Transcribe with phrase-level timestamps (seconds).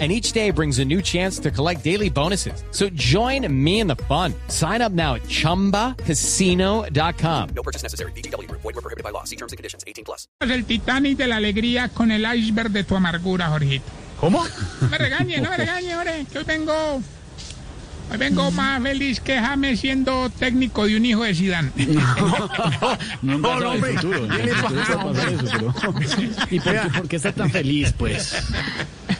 [0.00, 2.64] and each day brings a new chance to collect daily bonuses.
[2.72, 4.34] So join me in the fun.
[4.48, 7.48] Sign up now at ChumbaCasino.com.
[7.54, 8.10] No purchase necessary.
[8.12, 8.50] BGW.
[8.50, 9.22] Void were prohibited by law.
[9.22, 9.84] See terms and conditions.
[9.86, 10.26] 18 plus.
[10.40, 13.84] El Titanic de la alegría con el iceberg de tu amargura, Jorgito.
[14.20, 14.44] ¿Cómo?
[14.80, 17.00] No me regañe, no me regañe, hombre, que hoy vengo...
[18.10, 21.70] Hoy vengo más feliz que James siendo técnico de un hijo de Zidane.
[23.22, 23.94] No, No, no, hombre.
[23.94, 24.28] futuro.
[24.28, 25.74] ¿Qué le pasa, pasar eso, pero...
[26.50, 28.36] ¿Y por qué, por qué está tan feliz, pues?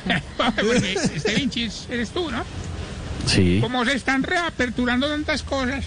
[0.36, 2.44] Porque este Vinchis eres tú, ¿no?
[3.26, 3.58] Sí.
[3.60, 5.84] Como se están reaperturando tantas cosas.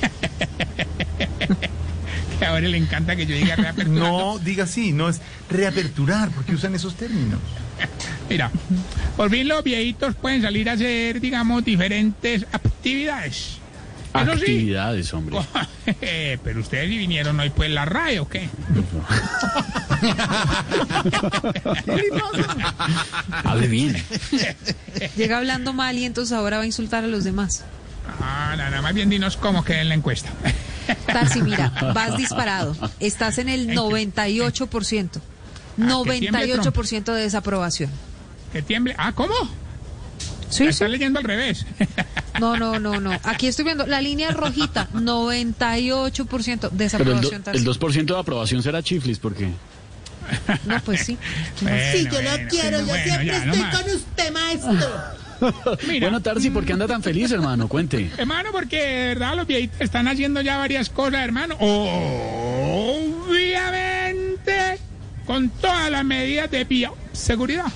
[2.38, 4.08] que ahora le encanta que yo diga reaperturando.
[4.08, 7.40] No, diga así, no es reaperturar, porque usan esos términos.
[8.28, 8.50] Mira,
[9.16, 13.58] por fin los viejitos pueden salir a hacer, digamos, diferentes actividades.
[14.14, 15.38] Eso sí, Actividades, hombre.
[16.42, 18.48] pero ustedes sí vinieron hoy pues la radio, ¿o qué?
[23.44, 23.96] Hable bien.
[25.16, 27.64] Llega hablando mal y entonces ahora va a insultar a los demás.
[28.20, 30.30] Ah, nada más bien dinos cómo queda en la encuesta.
[31.06, 32.76] Tarsi, mira, vas disparado.
[33.00, 35.20] Estás en el 98%.
[35.80, 37.90] Ah, que tiemble 98% de desaprobación.
[38.52, 38.94] Que tiemble.
[38.98, 39.34] Ah, ¿cómo?
[40.48, 40.76] Sí, La sí.
[40.76, 41.66] estás leyendo al revés.
[42.40, 43.12] No, no, no, no.
[43.24, 47.42] Aquí estoy viendo la línea rojita, 98% Pero el, desaprobación.
[47.44, 49.50] do- el 2% de aprobación será chiflis, porque...
[50.64, 51.18] No, pues sí.
[51.92, 54.72] sí, yo lo quiero, yo siempre estoy con usted, maestro.
[55.86, 57.68] Mira, Bueno, Tarsi, ¿por qué anda tan feliz, hermano?
[57.68, 58.10] Cuente.
[58.16, 61.54] hermano, porque de verdad los viejitos están haciendo ya varias cosas, hermano.
[63.28, 64.78] Obviamente,
[65.26, 67.66] con todas las medidas de bioseguridad.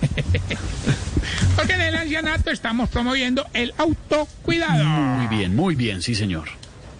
[1.56, 4.84] Porque en el ancianato estamos promoviendo el autocuidado.
[4.84, 6.48] Muy bien, muy bien, sí, señor.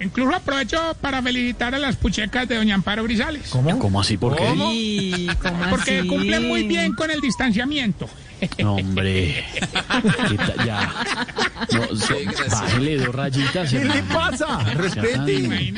[0.00, 3.48] Incluso aprovecho para felicitar a las puchecas de Doña Amparo Grisales.
[3.50, 4.16] ¿Cómo, así?
[4.16, 5.28] ¿Por qué?
[5.70, 8.08] Porque cumplen muy bien con el distanciamiento.
[8.58, 9.44] No, hombre.
[10.28, 10.92] ¿Qué ta- ya.
[11.72, 12.14] No, so-
[12.50, 14.58] bájele dos rayitas, ¿Qué le pasa?
[14.74, 15.72] Respete.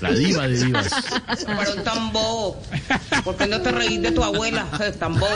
[0.00, 0.90] La diva de divas.
[1.46, 2.62] Pero tan bobo.
[3.24, 4.66] ¿Por qué no te reís de tu abuela?
[4.98, 5.34] Tan bobo.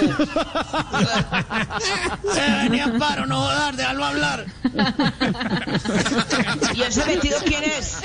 [2.70, 4.46] Ni amparo, no jodas, déjalo hablar.
[6.74, 7.98] ¿Y ese vestido quién es?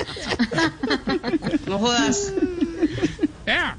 [1.66, 2.32] No jodas.
[3.46, 3.76] Vea,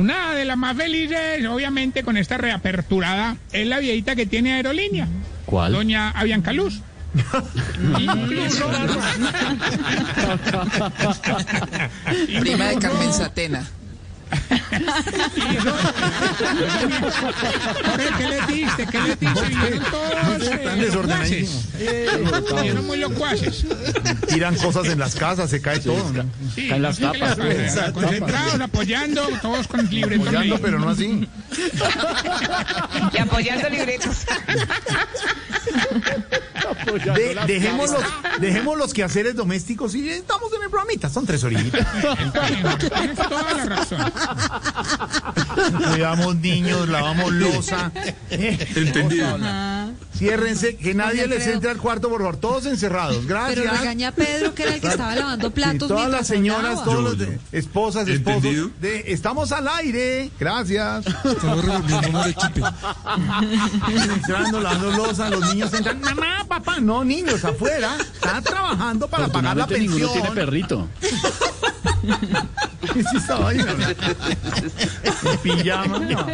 [0.00, 5.06] una de las más felices, obviamente, con esta reaperturada, es la viejita que tiene aerolínea,
[5.46, 5.72] ¿Cuál?
[5.72, 6.80] doña Avianca Luz.
[7.98, 8.70] Incluso-
[12.40, 13.66] Prima de Carmen Satena.
[17.90, 18.86] Jorge, ¿qué le diste?
[18.86, 19.80] ¿Qué le diste?
[19.90, 21.66] Todos eh, Están desordenadísimos.
[22.54, 23.64] Vinieron muy locuaces.
[24.28, 26.12] Tiran cosas en las casas, se cae todo.
[26.12, 26.24] ¿no?
[26.54, 27.36] Sí, Caen las tapas.
[27.92, 30.28] Concentrados, apoyando, todos con libretos.
[30.28, 31.28] Apoyando, pero no así.
[33.12, 34.26] Y apoyando libretos.
[37.14, 38.02] De- dejemos, los,
[38.40, 41.08] dejemos los quehaceres domésticos y estamos en el programita.
[41.08, 41.86] Son tres horitas.
[42.78, 44.12] Tienes toda la razón.
[45.90, 47.92] Cuidamos niños, lavamos losa.
[48.30, 49.38] Entendido.
[50.20, 52.36] Ciérrense, que nadie les entre al cuarto, por favor.
[52.36, 53.26] Todos encerrados.
[53.26, 53.58] Gracias.
[53.58, 56.26] Pero regaña a Pedro, que era el que estaba lavando Sí, platos todas mientras las
[56.26, 58.42] señoras, los de- esposas, esposos.
[58.82, 60.30] De, estamos al aire.
[60.38, 61.06] Gracias.
[64.14, 66.00] Entrando, lavando losa, los niños entran.
[66.00, 67.96] Mamá, papá, no, niños, afuera.
[68.12, 70.22] Está trabajando para pagar la Afortunadamente ninguno pensión.
[70.22, 70.88] tiene perrito.
[73.10, 73.58] Sí, estaba ahí.
[75.24, 76.26] En pijama.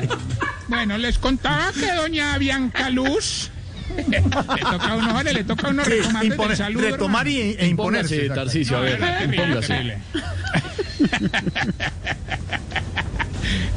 [0.69, 3.51] Bueno, les contaba que doña Bianca Luz
[3.97, 6.81] le toca a uno, le toca a uno retomar Impone- salud.
[6.81, 8.29] retomar y, e imponerse.
[8.29, 8.99] Tarcicio, a ver.
[9.37, 9.67] Póngase.
[9.67, 9.99] terrible.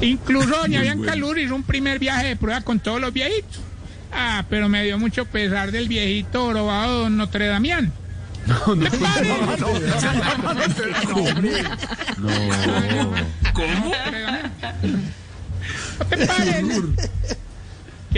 [0.02, 3.62] Incluso doña Bianca hizo un primer viaje de prueba con todos los viejitos.
[4.12, 7.92] Ah, pero me dio mucho pesar del viejito orobado don Notre Damián.
[8.48, 8.76] No.
[8.76, 9.34] ¿No te parece?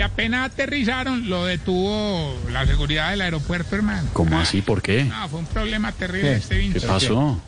[0.02, 4.08] Que apenas aterrizaron, lo detuvo la seguridad del aeropuerto, hermano.
[4.12, 4.60] ¿Cómo así?
[4.60, 5.04] ¿Por qué?
[5.04, 6.84] No, fue un problema terrible este ¿Qué vincho.
[6.88, 7.40] pasó?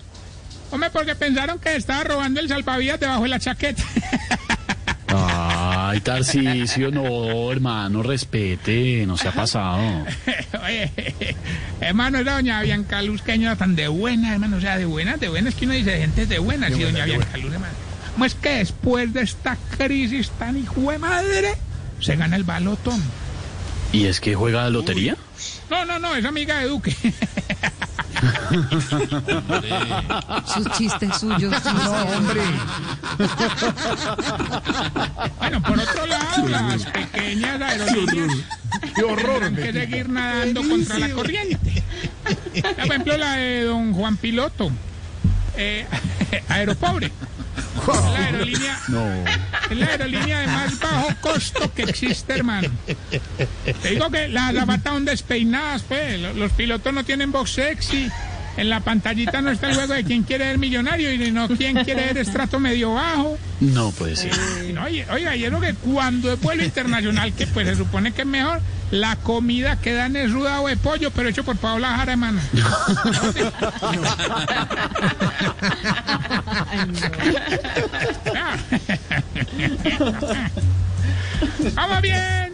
[0.71, 3.83] Hombre, porque pensaron que estaba robando el salvavidas debajo de la chaqueta.
[5.09, 10.06] Ay, Tarcisio, no, hermano, respete, no se ha pasado.
[10.65, 10.93] Oye,
[11.81, 14.85] hermano, era doña Bianca Luz, que año era tan de buena, hermano, o sea, de
[14.85, 17.75] buena, de buena, es que uno dice gente de buena, sí, doña Bianca Luz, hermano.
[18.12, 21.56] ¿Cómo es que después de esta crisis tan hijo de madre,
[22.05, 23.03] se gana el balotón?
[23.93, 25.17] ¿Y es que juega a la lotería?
[25.71, 26.95] No, no, no, es amiga de Duque.
[30.55, 31.53] Sus chistes suyos.
[31.65, 32.43] No, hombre.
[35.39, 38.33] Bueno, por otro lado, las pequeñas aerolíneas
[38.95, 39.41] Qué horror.
[39.41, 41.83] tendrán que seguir nadando contra la corriente.
[42.61, 44.71] Por ejemplo, la de don Juan Piloto,
[45.56, 45.87] eh,
[46.49, 47.11] Aeropobre.
[47.92, 49.06] Es la aerolínea, No.
[49.70, 52.69] es la aerolínea de más bajo costo que existe, hermano.
[53.82, 56.20] Te digo que las zapatas son despeinadas, pues.
[56.20, 58.10] Los, los pilotos no tienen voz sexy.
[58.56, 61.83] En la pantallita no está el juego de quién quiere ser millonario y no quién
[61.85, 63.37] quiere ser estrato medio bajo.
[63.61, 64.33] No puede ser.
[64.73, 68.12] No, oye, oiga, y es lo que cuando es vuelo internacional, que pues se supone
[68.12, 68.61] que es mejor,
[68.91, 72.41] la comida que dan es rudado de pollo, pero hecho por Paola Jara, hermano.
[81.75, 82.54] ¡Vamos bien!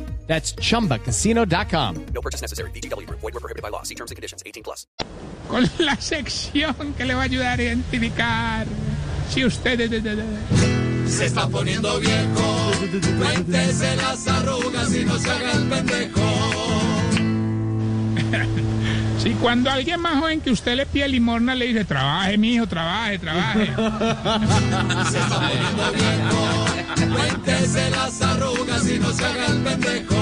[0.31, 2.05] That's chumbacasino.com.
[2.13, 2.71] No purchase necessary.
[2.71, 3.19] VGW Group.
[3.19, 3.83] Void were prohibited by law.
[3.83, 4.41] See terms and conditions.
[4.45, 4.87] 18 plus.
[5.49, 8.65] Con la sección que le va a ayudar a identificar
[9.29, 9.77] si usted...
[11.05, 12.71] Se está poniendo viejo.
[13.19, 16.21] Cuéntese las arrugas y no se haga el pendejo.
[19.21, 23.19] Si cuando alguien más joven que usted le pide limosna le dice, trabaje, mijo, trabaje,
[23.19, 23.65] trabaje.
[23.67, 26.65] Se está poniendo viejo.
[27.15, 30.20] Cuéntese las arrugas y no se haga el pendejo.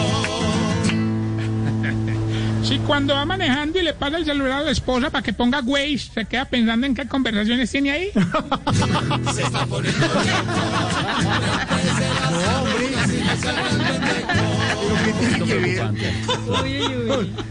[2.69, 5.60] Si cuando va manejando y le pasa el celular a la esposa para que ponga
[5.62, 8.12] Waze, se queda pensando en qué conversaciones tiene ahí.
[9.33, 10.21] Se está poniendo no
[13.38, 14.27] se haga el pendejo.
[14.80, 15.81] ¿Pero qué tiene que ver?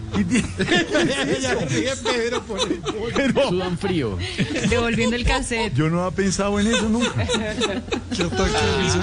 [0.14, 0.48] ¿Qué tiene-
[3.14, 4.16] Pero Sudan frío.
[4.68, 5.74] Devolviendo el cassette.
[5.74, 7.26] yo no había pensado en eso nunca.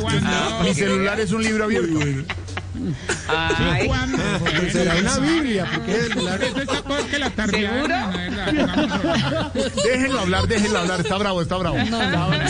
[0.01, 1.99] Cuando, Mi celular es un libro abierto.
[2.75, 4.17] Si cuando,
[4.71, 7.29] Será una Biblia, porque es la- está peor que la.
[7.31, 7.95] Pongámoslo.
[9.83, 10.99] Déjenlo hablar, déjenlo hablar.
[11.01, 11.77] Está bravo, está bravo.
[11.77, 12.45] Yo ahora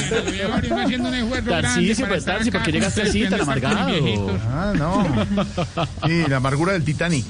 [0.84, 3.90] haciendo un esfuerzo para pues estar Tarcisio, ¿por acá qué llegaste así tan amargado?
[4.52, 5.04] Ah, no.
[6.08, 7.26] Sí, la amargura del Titanic.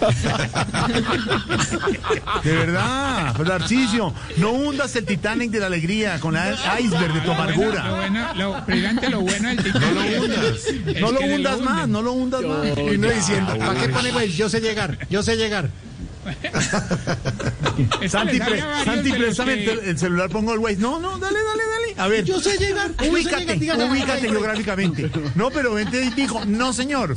[2.44, 7.26] De verdad, Narciso, no hundas el Titanic de la alegría con el iceberg de tu
[7.28, 7.90] Lo amargura.
[7.94, 11.00] bueno, lo, precisamente lo bueno del Titanic.
[11.00, 12.66] No lo hundas, no lo hundas más, no lo hundas más.
[12.92, 14.36] Y no diciendo, ¿para qué pone pues?
[14.36, 15.70] Yo sé llegar, yo sé llegar.
[18.08, 18.38] Santi,
[18.84, 20.76] Santi préstame que- el, el celular, pongo el Waze.
[20.76, 21.79] No, no, dale, dale, dale.
[21.96, 22.90] A ver, Yo sé llegar.
[22.98, 25.10] sé ubícate, llegar, ubícate geográficamente.
[25.34, 27.16] No, pero vente y dijo, no señor,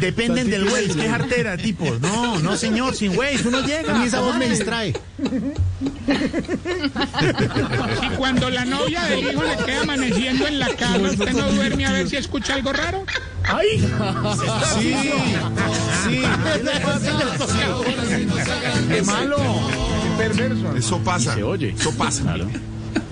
[0.00, 1.84] dependen del Waze, qué jartera, tipo.
[2.00, 4.02] No, no señor, sin Waze, uno llega.
[4.02, 4.94] Y esa voz me distrae.
[8.02, 11.86] Y cuando la novia del hijo le queda amaneciendo en la cama, ¿usted no duerme
[11.86, 13.04] a ver si escucha algo raro?
[13.44, 13.78] ¡Ay!
[14.78, 14.94] Sí,
[16.04, 16.22] sí.
[18.88, 19.36] ¡Qué malo!
[19.38, 20.76] ¡Qué perverso!
[20.76, 21.34] Eso pasa.
[21.34, 21.74] Se oye.
[21.78, 22.22] Eso pasa.
[22.22, 22.48] Claro.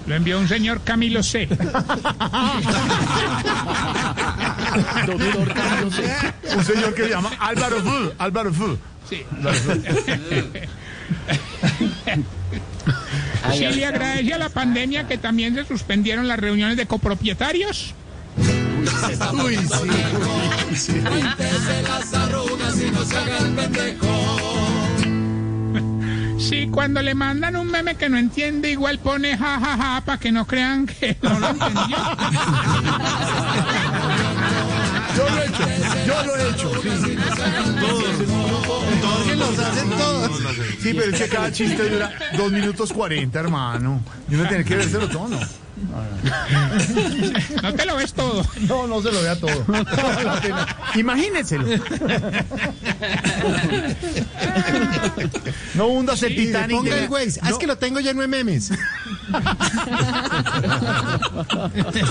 [0.06, 1.46] Lo envió un señor Camilo C.
[5.06, 5.94] Doctor Carlos.
[6.56, 8.12] Un señor que se llama Álvaro Fu.
[8.18, 8.78] Álvaro Fu.
[9.08, 9.24] Sí.
[13.52, 17.94] Sí, le agradece a la pandemia que también se suspendieron las reuniones de copropietarios.
[19.44, 19.58] Uy,
[20.74, 20.92] sí.
[20.92, 24.33] Cuéntese las arrugas y no se haga el pendejo.
[26.38, 30.46] Sí, cuando le mandan un meme que no entiende, igual pone jajaja para que no
[30.46, 31.96] crean que no lo entendió.
[35.16, 35.64] Yo lo he hecho,
[36.06, 36.70] yo lo he hecho.
[36.82, 37.16] Sí,
[39.28, 40.30] Que los hacen todos.
[40.82, 44.02] Sí, pero es que cada chiste dura dos minutos cuarenta, hermano.
[44.28, 45.38] Y uno tiene que vérselo todo, ¿no?
[47.62, 48.44] No te lo ves todo.
[48.62, 49.64] No, no se lo vea todo.
[49.68, 49.84] No.
[51.00, 51.64] Imagínenselo.
[55.74, 56.76] No hundas el Titanic.
[56.76, 57.40] ponga el Waze.
[57.42, 58.70] Ah, es que lo tengo lleno de memes.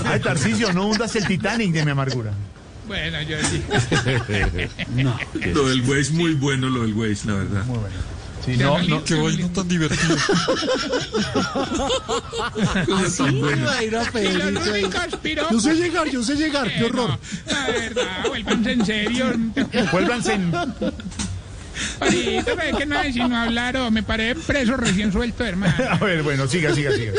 [0.04, 2.32] Ay, Tarcisio, no hundas el Titanic de mi amargura.
[2.86, 3.62] Bueno, yo sí.
[4.94, 5.18] No,
[5.54, 7.64] Lo del Waze muy bueno, lo del Waze, la verdad.
[8.44, 10.16] Sí, no, no, Qué vaina tan divertido.
[12.86, 13.70] Cosa tan buena.
[13.90, 14.02] No,
[15.50, 17.08] Yo sé llegar, yo sé llegar, qué horror.
[17.10, 17.18] no,
[17.50, 19.32] la verdad, vuélvanse en serio.
[19.90, 20.52] vuélvanse en...
[22.00, 25.74] Ahorita ve que no hay sino hablar o me paré preso recién suelto, hermano.
[25.90, 27.12] A ver, bueno, siga, siga, siga.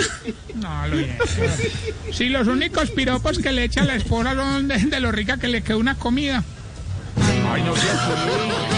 [0.56, 1.18] No, lo bien.
[2.12, 5.48] Si los únicos piropos que le echa la esposa son de, de lo rica que
[5.48, 6.44] le quedó una comida.
[7.52, 8.75] Ay, no seas Este,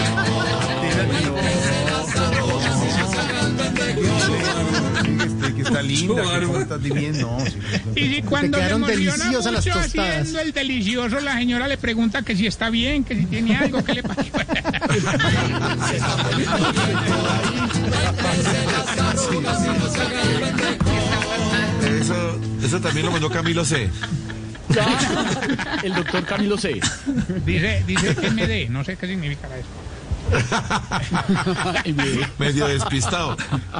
[5.68, 6.60] está linda, bárbaro.
[6.60, 7.38] estás divino.
[7.38, 7.56] No, sí,
[7.96, 10.16] Y si cuando quedaron se emociona deliciosas las mucho tostadas.
[10.20, 13.84] haciendo el delicioso, la señora le pregunta que si está bien, que si tiene algo,
[13.84, 14.22] que le pasó.
[22.00, 23.88] Eso, eso también lo mandó Camilo C.
[25.82, 26.80] El doctor Camilo C.
[27.46, 29.66] Dice, dice que me dé, no sé qué significa eso.
[32.38, 33.36] Medio despistado.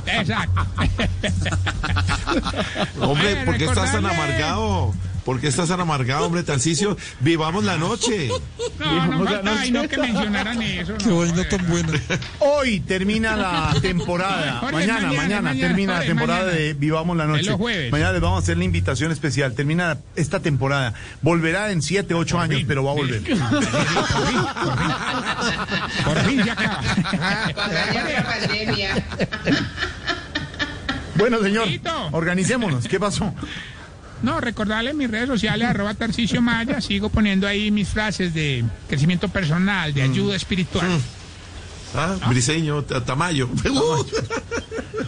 [0.07, 0.67] Exacto.
[3.01, 4.95] Hombre, Ay, ¿por qué estás tan amargado?
[5.25, 6.97] ¿Por qué estás tan amargado, hombre, Tarcicio?
[7.21, 8.31] Vivamos la noche.
[8.79, 10.95] No, no falta, no que mencionaran eso.
[11.05, 11.93] No, vaina tan buena.
[12.39, 14.61] Hoy termina la temporada.
[14.61, 16.59] Jorge, mañana, mañana, mañana, mañana, termina la temporada mañana.
[16.59, 17.45] de Vivamos la Noche.
[17.51, 17.93] los jueves.
[17.93, 19.53] Mañana les vamos a hacer la invitación especial.
[19.53, 20.95] Termina esta temporada.
[21.21, 23.21] Volverá en 7, 8 años, pero va a volver.
[27.23, 28.25] Acaba.
[28.41, 29.05] pandemia.
[31.17, 31.69] Bueno, señor,
[32.13, 32.87] organicémonos.
[32.87, 33.35] ¿Qué pasó?
[34.23, 39.29] No, recordarle mis redes sociales, arroba Tarcicio Maya, sigo poniendo ahí mis frases de crecimiento
[39.29, 40.87] personal, de ayuda espiritual.
[41.95, 43.49] Ah, Briseño, Ta- Tamayo.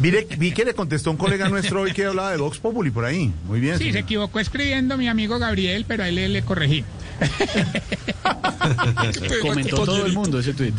[0.01, 3.05] Mire, vi que le contestó un colega nuestro hoy que hablaba de Vox Populi por
[3.05, 3.33] ahí.
[3.47, 3.79] Muy bien.
[3.79, 6.85] Sí, se equivocó escribiendo mi amigo Gabriel, pero ahí le, le corregí.
[9.43, 10.73] Comentó todo el mundo ese tweet.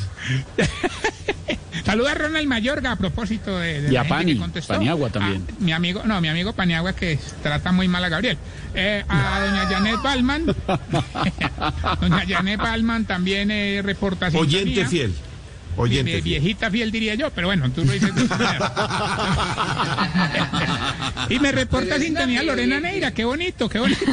[1.86, 4.40] Saluda a Ronald Mayorga a propósito de, de Y a Pani.
[4.68, 5.46] Paniagua también.
[5.50, 8.38] Ah, mi amigo, no, mi amigo Paniagua que trata muy mal a Gabriel.
[8.74, 10.46] Eh, a doña Janet Balman.
[12.02, 14.88] doña Janet Balman también eh, reporta Oyente sintonía.
[14.88, 15.14] fiel.
[15.78, 18.14] Oyente viejita fiel diría yo, pero bueno, tú lo dices.
[18.14, 18.74] manera.
[21.30, 24.06] y me reporta sintonía Lorena Neira, qué bonito, qué bonito.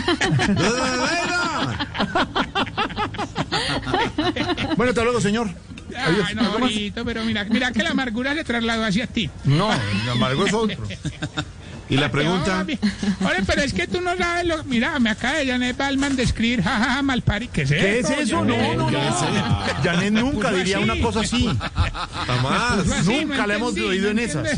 [4.76, 5.48] Bueno, hasta luego, señor.
[5.96, 6.26] Adiós.
[6.28, 9.30] Ay, no, bonito, pero mira, mira que la amargura se trasladó hacia ti.
[9.44, 10.76] No, sin embargo es otro.
[11.90, 12.66] Y la pregunta.
[12.68, 14.62] Oye, pero es que tú no sabes lo.
[14.64, 17.48] Mira, me acaba de Janet Balman de escribir jajaja malpari.
[17.48, 18.20] ¿Qué es ¿Qué es eso?
[18.20, 18.44] eso?
[18.44, 18.98] No, no, no.
[19.82, 20.84] Janet nunca diría así.
[20.84, 21.48] una cosa así.
[22.26, 22.86] Jamás.
[22.92, 24.48] Así, Nunca no la hemos oído no en esas.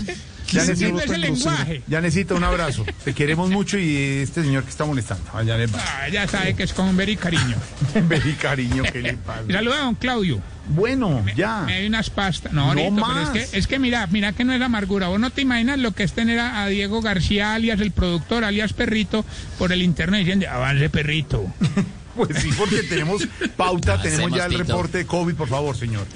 [0.58, 1.82] Necesito- entiende ese lenguaje.
[1.86, 2.84] Ya necesita un abrazo.
[3.04, 5.24] Te queremos mucho y este señor que está molestando.
[5.30, 7.56] A Janet Ah, ya sabe que es con ver y cariño.
[8.08, 9.42] Beli, cariño, ¿qué le pasa?
[9.48, 10.40] Y saluda a don Claudio.
[10.68, 11.62] Bueno, ya.
[11.66, 12.52] Me hay unas pastas.
[12.52, 13.34] No, No ahorita, pero más.
[13.36, 15.08] es que, es que mira, mira que no es amargura.
[15.08, 18.44] Vos no te imaginas lo que es tener a, a Diego García, alias el productor,
[18.44, 19.24] alias Perrito,
[19.58, 21.44] por el internet diciendo, avance Perrito.
[22.16, 23.26] Pues sí, porque tenemos
[23.56, 26.06] pauta, tenemos ya el reporte de COVID, por favor, señor.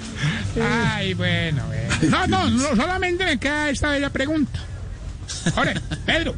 [0.61, 1.85] Ay, bueno, bueno.
[2.09, 4.59] No, no, no, solamente me queda esta bella pregunta.
[5.55, 5.73] Ahora,
[6.05, 6.35] Pedro,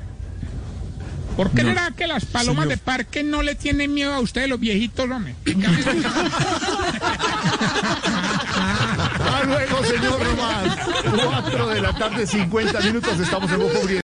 [1.35, 4.59] ¿por qué será que las palomas de parque no le tienen miedo a ustedes, los
[4.59, 5.35] viejitos, hombre?
[8.99, 10.77] Hasta luego, señor Román.
[11.23, 14.06] 4 de la tarde, 50 minutos, estamos en Uriel.